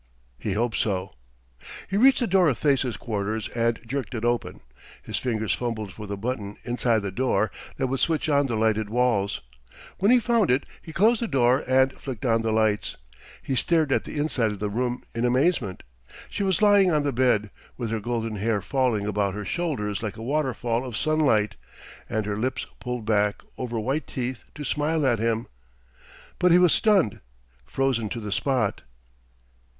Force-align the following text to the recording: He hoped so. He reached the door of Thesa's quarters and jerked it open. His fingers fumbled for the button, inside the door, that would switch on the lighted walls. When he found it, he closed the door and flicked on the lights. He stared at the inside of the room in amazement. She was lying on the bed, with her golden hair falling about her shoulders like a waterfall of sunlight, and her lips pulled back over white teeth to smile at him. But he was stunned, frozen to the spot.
He 0.39 0.53
hoped 0.53 0.77
so. 0.77 1.11
He 1.87 1.95
reached 1.95 2.21
the 2.21 2.25
door 2.25 2.49
of 2.49 2.57
Thesa's 2.57 2.97
quarters 2.97 3.49
and 3.49 3.79
jerked 3.85 4.15
it 4.15 4.25
open. 4.25 4.61
His 5.03 5.17
fingers 5.19 5.53
fumbled 5.53 5.93
for 5.93 6.07
the 6.07 6.17
button, 6.17 6.57
inside 6.63 7.03
the 7.03 7.11
door, 7.11 7.51
that 7.77 7.85
would 7.85 7.99
switch 7.99 8.27
on 8.27 8.47
the 8.47 8.55
lighted 8.55 8.89
walls. 8.89 9.41
When 9.99 10.09
he 10.09 10.19
found 10.19 10.49
it, 10.49 10.63
he 10.81 10.91
closed 10.91 11.21
the 11.21 11.27
door 11.27 11.63
and 11.67 11.93
flicked 11.93 12.25
on 12.25 12.41
the 12.41 12.51
lights. 12.51 12.97
He 13.43 13.53
stared 13.53 13.91
at 13.91 14.05
the 14.05 14.17
inside 14.17 14.49
of 14.51 14.57
the 14.57 14.71
room 14.71 15.03
in 15.13 15.23
amazement. 15.23 15.83
She 16.31 16.41
was 16.41 16.63
lying 16.63 16.89
on 16.89 17.03
the 17.03 17.13
bed, 17.13 17.51
with 17.77 17.91
her 17.91 17.99
golden 17.99 18.37
hair 18.37 18.59
falling 18.59 19.05
about 19.05 19.35
her 19.35 19.45
shoulders 19.45 20.01
like 20.01 20.17
a 20.17 20.23
waterfall 20.23 20.83
of 20.83 20.97
sunlight, 20.97 21.57
and 22.09 22.25
her 22.25 22.37
lips 22.37 22.65
pulled 22.79 23.05
back 23.05 23.43
over 23.55 23.79
white 23.79 24.07
teeth 24.07 24.41
to 24.55 24.63
smile 24.63 25.05
at 25.05 25.19
him. 25.19 25.45
But 26.39 26.51
he 26.51 26.57
was 26.57 26.73
stunned, 26.73 27.19
frozen 27.67 28.09
to 28.09 28.19
the 28.19 28.31
spot. 28.31 28.81